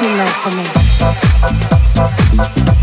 [0.00, 0.50] Too love for
[2.72, 2.79] me.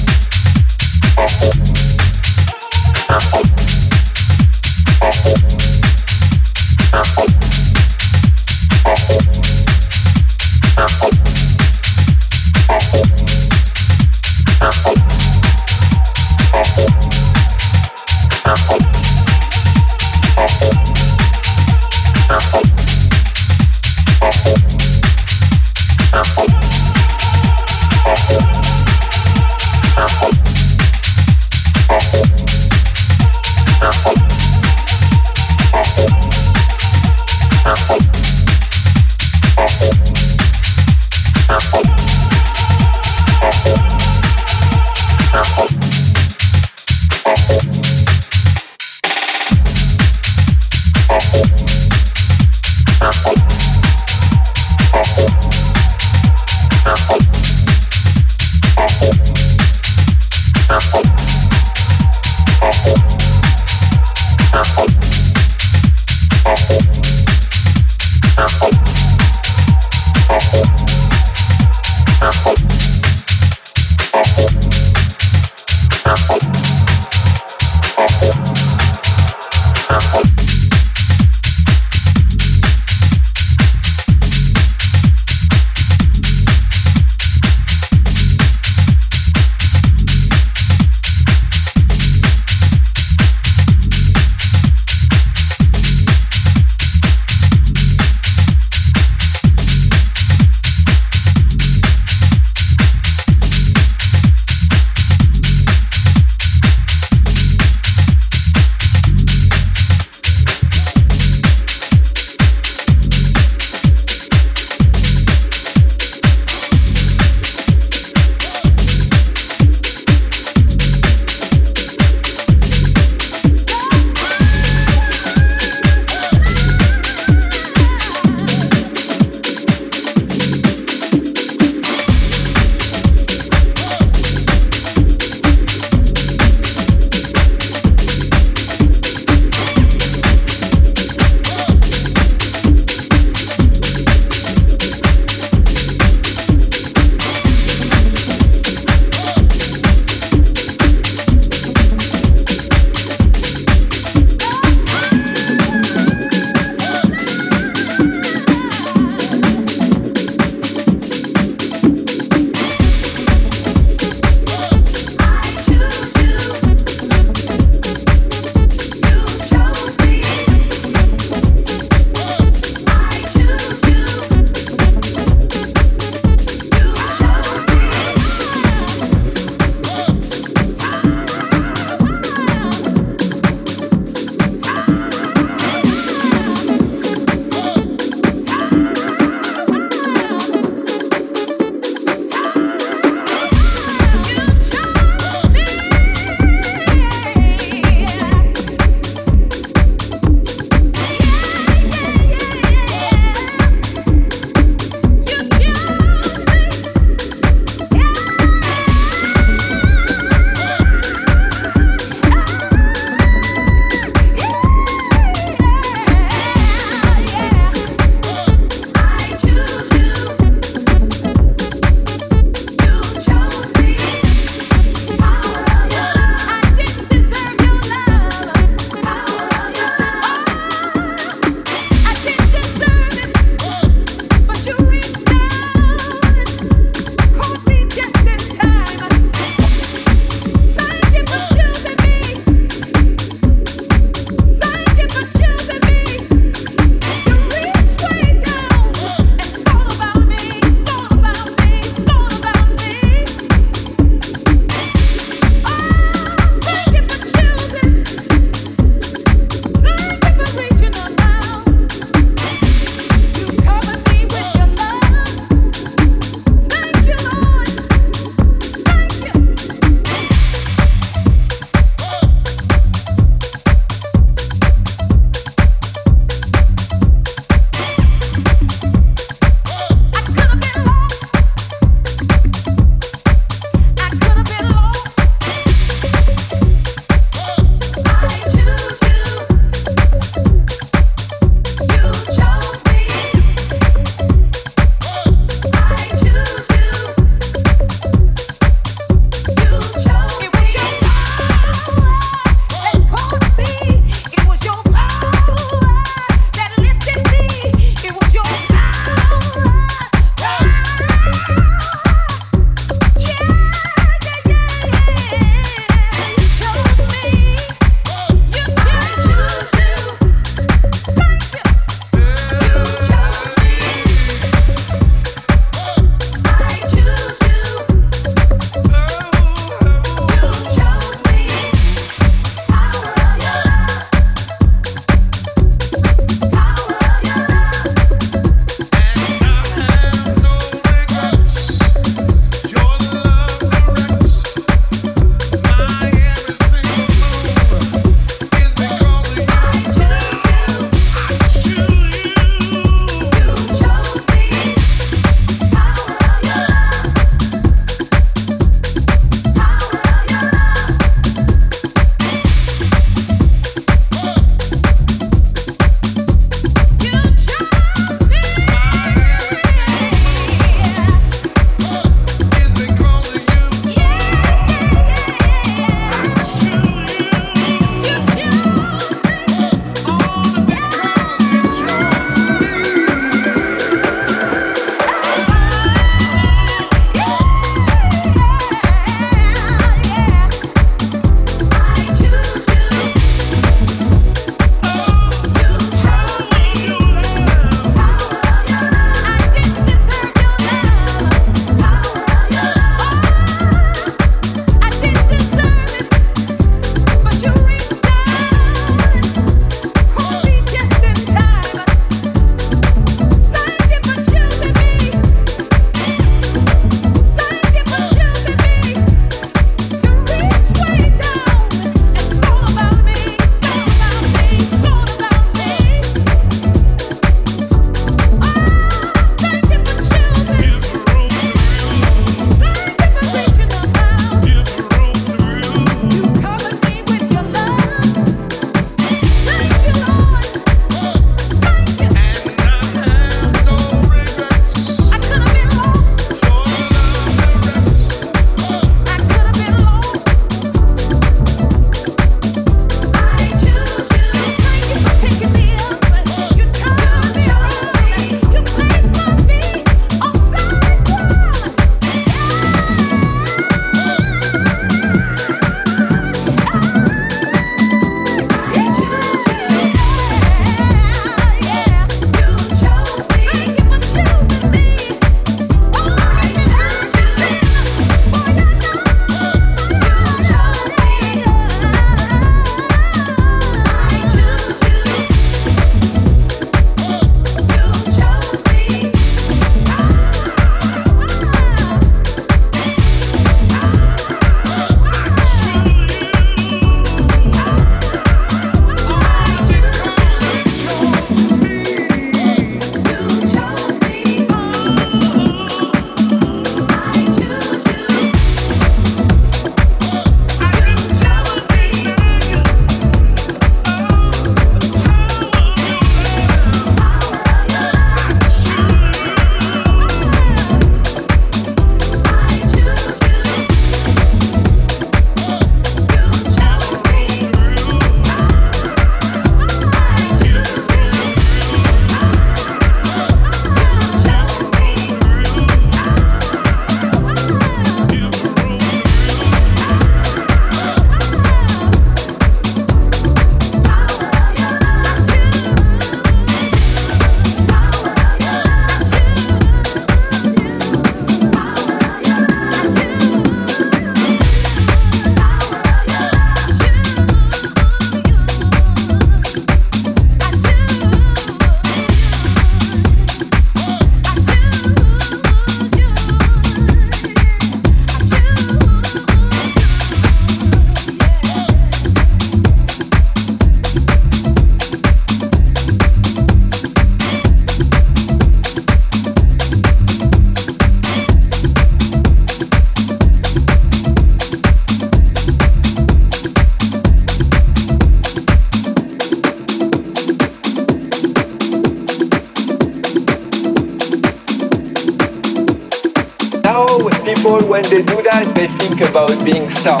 [599.00, 600.00] About being star.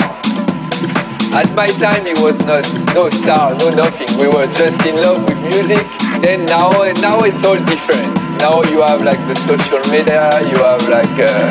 [1.32, 4.10] At my time, it was not no star, no nothing.
[4.18, 5.86] We were just in love with music.
[6.20, 6.70] Then now,
[7.00, 8.12] now it's all different.
[8.42, 10.28] Now you have like the social media.
[10.50, 11.48] You have like uh,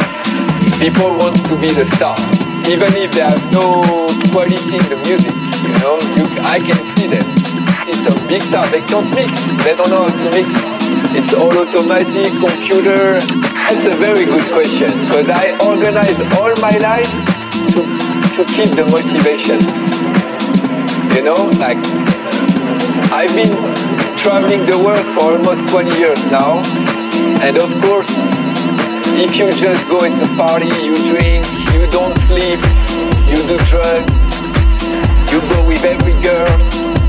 [0.78, 2.18] people want to be the star,
[2.68, 3.82] even if they have no
[4.36, 5.34] quality in the music.
[5.64, 7.26] You know, you, I can see them.
[7.88, 8.68] It's a big star.
[8.68, 9.32] They can't mix.
[9.64, 10.48] They don't know how to mix.
[11.16, 13.18] It's all automatic, computer.
[13.70, 17.29] That's a very good question because I organize all my life
[18.40, 19.60] to keep the motivation.
[21.12, 21.76] You know, like
[23.12, 23.52] I've been
[24.16, 26.64] traveling the world for almost 20 years now,
[27.44, 28.08] and of course,
[29.20, 31.44] if you just go into party, you drink,
[31.76, 32.64] you don't sleep,
[33.28, 34.08] you do drugs,
[35.28, 36.56] you go with every girl.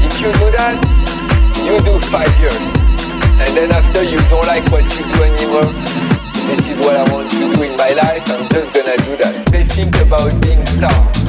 [0.02, 0.74] If you do that,
[1.62, 2.64] you do five years,
[3.38, 5.70] and then after you don't like what you do anymore
[6.50, 9.34] this is what I want to do in my life, I'm just gonna do that.
[9.52, 11.19] They think about being star.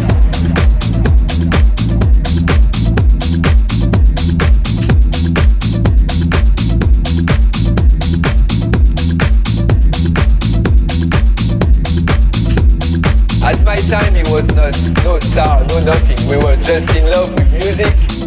[15.04, 16.18] No star, no nothing.
[16.30, 18.21] We were just in love with music.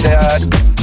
[0.00, 0.73] Social media.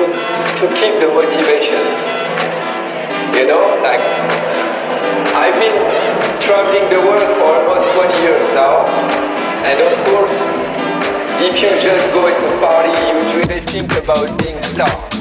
[0.00, 1.84] To, to keep the motivation.
[3.36, 4.00] You know, like
[5.36, 5.76] I've been
[6.40, 8.86] traveling the world for almost 20 years now,
[9.68, 10.36] and of course,
[11.42, 15.19] if you just go into party, you really think about being star.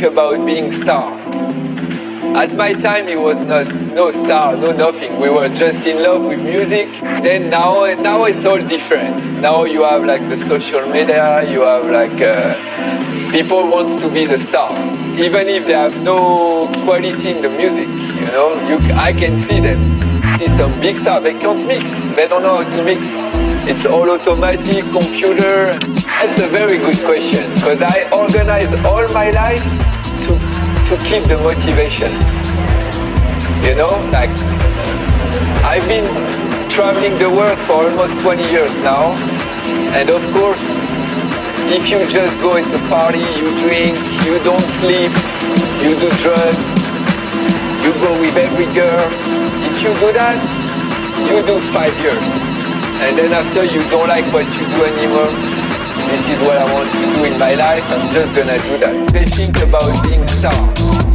[0.00, 1.14] Think about being star.
[2.34, 3.66] At my time it was not
[3.98, 5.20] no star, no nothing.
[5.20, 6.88] We were just in love with music.
[7.24, 9.18] Then now now it's all different.
[9.40, 12.54] Now you have like the social media, you have like uh,
[13.30, 14.70] people want to be the star.
[15.26, 17.88] Even if they have no quality in the music,
[18.20, 19.80] you know, you I can see them.
[20.38, 21.20] see some big star.
[21.20, 21.84] they can't mix.
[22.16, 23.00] They don't know how to mix.
[23.68, 25.76] It's all automatic, computer.
[26.20, 29.89] That's a very good question because I organized all my life
[30.90, 32.10] to, keep the motivation.
[33.62, 34.30] You know, like
[35.62, 36.06] I've been
[36.66, 39.14] traveling the world for almost 20 years now.
[39.94, 40.58] And of course,
[41.70, 43.94] if you just go into party, you drink,
[44.26, 45.14] you don't sleep,
[45.78, 46.58] you do drugs,
[47.86, 49.06] you go with every girl.
[49.70, 50.38] If you do that,
[51.30, 52.26] you do five years.
[53.06, 55.49] And then after you don't like what you do anymore,
[56.10, 59.12] this is what I want to do in my life, I'm just gonna do that.
[59.12, 61.09] They think about being star.